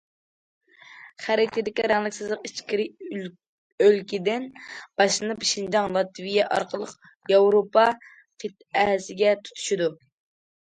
خەرىتىدىكى 1.25 1.83
رەڭلىك 1.91 2.15
سىزىق 2.17 2.47
ئىچكىرى 2.49 2.87
ئۆلكىدىن 3.19 4.49
باشلىنىپ، 5.03 5.47
شىنجاڭ، 5.53 5.91
لاتۋىيە 6.01 6.49
ئارقىلىق 6.59 6.97
ياۋروپا 7.37 7.87
قىتئەسىگە 8.17 9.39
تۇتىشىدۇ. 9.47 9.95